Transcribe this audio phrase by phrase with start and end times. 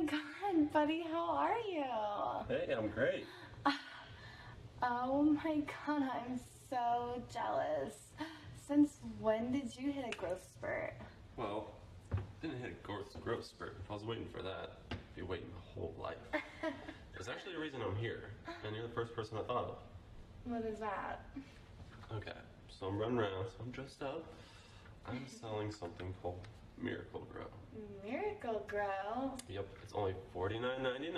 [0.00, 1.84] my god, buddy, how are you?
[2.48, 3.26] Hey, I'm great.
[4.82, 6.40] Oh my god, I'm
[6.70, 7.92] so jealous.
[8.66, 10.94] Since when did you hit a growth spurt?
[11.36, 11.72] Well,
[12.40, 13.76] didn't hit a growth, growth spurt.
[13.84, 16.16] If I was waiting for that, I'd be waiting my whole life.
[17.12, 18.30] There's actually a reason I'm here,
[18.64, 19.76] and you're the first person I thought of.
[20.44, 21.26] What is that?
[22.14, 22.32] Okay,
[22.70, 24.24] so I'm running around, so I'm dressed up.
[25.06, 26.40] I'm selling something called
[26.82, 27.46] Miracle Grow.
[28.04, 29.32] Miracle Grow.
[29.48, 31.14] Yep, it's only $49.99.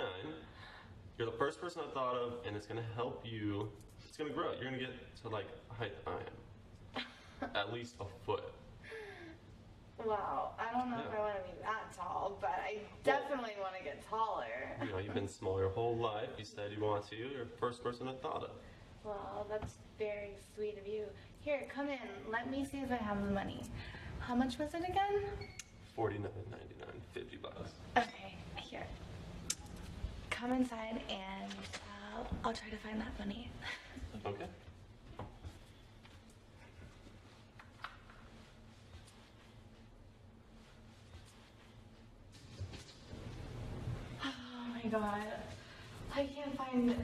[1.17, 3.69] You're the first person I thought of, and it's gonna help you.
[4.07, 4.53] It's gonna grow.
[4.53, 4.91] You're gonna get
[5.21, 8.43] to like the height I am, at least a foot.
[10.03, 13.75] Wow, I don't know if I want to be that tall, but I definitely want
[13.77, 14.75] to get taller.
[14.83, 16.29] You know, you've been small your whole life.
[16.37, 17.15] You said you want to.
[17.15, 18.51] You're the first person I thought of.
[19.05, 21.05] Well, that's very sweet of you.
[21.41, 21.99] Here, come in.
[22.29, 23.63] Let me see if I have the money.
[24.27, 25.23] How much was it again?
[25.95, 27.71] Forty-nine ninety-nine, fifty bucks.
[27.97, 28.85] Okay, here.
[30.29, 33.49] Come inside and uh, I'll try to find that money.
[34.25, 34.45] Okay.
[44.23, 45.27] Oh my god.
[46.15, 46.95] I can't find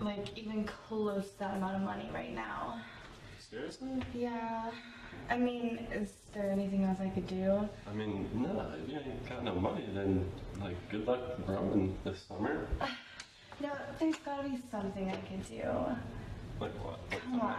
[0.00, 2.80] like even close to that amount of money right now.
[3.50, 3.88] Seriously?
[4.14, 4.70] Yeah.
[5.28, 7.68] I mean, is there anything else I could do?
[7.88, 8.72] I mean, no.
[8.82, 10.24] If you ain't got no money, then
[10.60, 12.66] like, good luck growing this summer.
[13.62, 15.62] No, there's gotta be something I could do.
[16.58, 16.98] Like what?
[17.10, 17.56] Like Come on.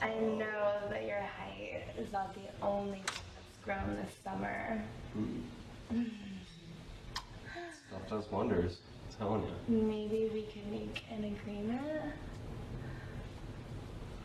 [0.00, 4.82] I know that your height is not the only thing that's grown this summer.
[5.12, 6.04] Hmm.
[7.88, 8.78] Stuff does wonders.
[9.10, 9.52] I'm telling you.
[9.68, 12.14] Maybe we could make an agreement.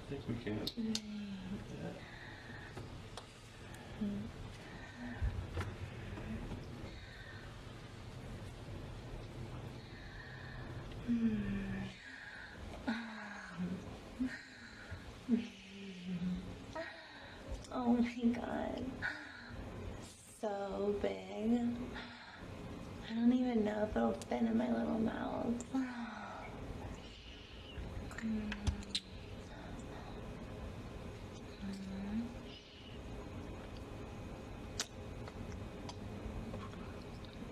[0.09, 0.59] Think we can.
[17.71, 18.85] Oh my god.
[20.41, 21.11] So big.
[23.07, 25.53] I don't even know if it'll fit in my little mouth.
[28.21, 28.58] Mm.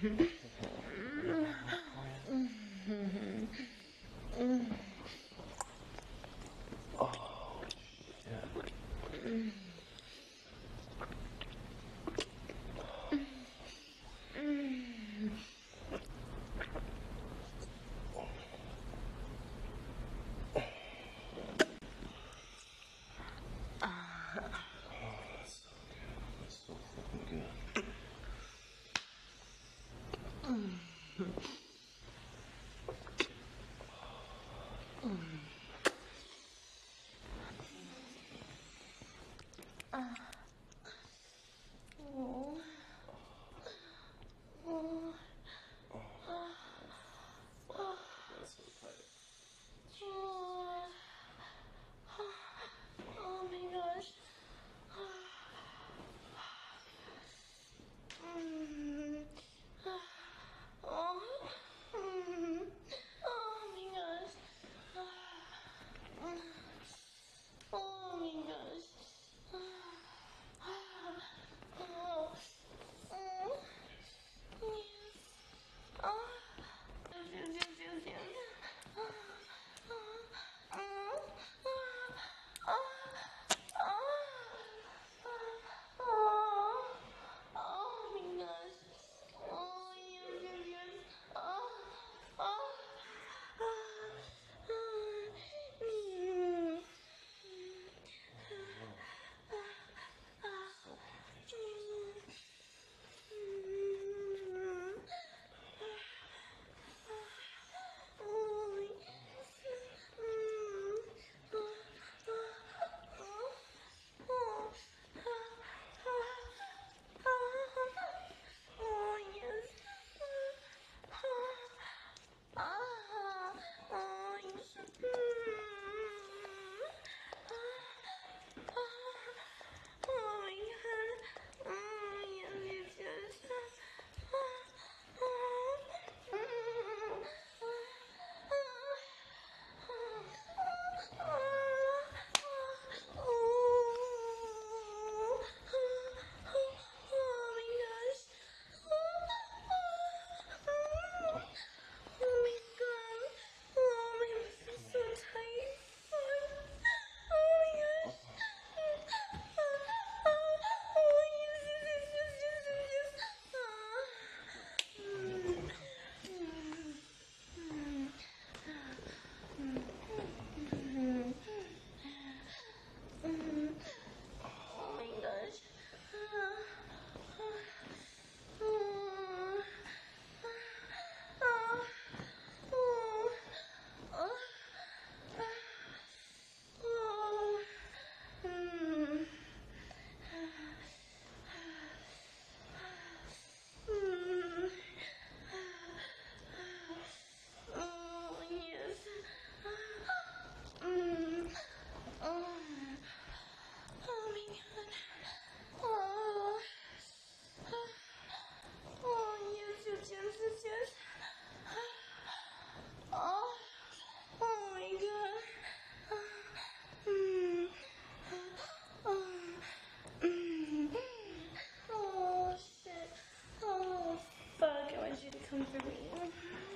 [0.00, 0.28] So